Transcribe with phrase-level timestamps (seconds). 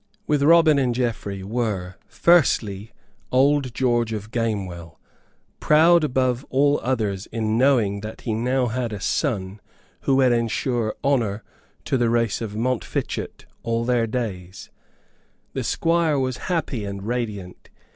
[0.25, 2.91] With Robin and Geoffrey were, firstly,
[3.31, 4.99] old George of Gamewell,
[5.59, 9.61] proud above all others in knowing that he had now a son
[9.99, 11.43] who would ensure honor
[11.85, 14.71] to the race of Montfichet all their days.
[15.53, 17.69] The Squire was happy and radiant.